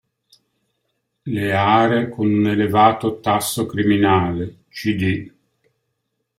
[1.33, 5.31] Le aree con un elevato Tasso criminale, cd.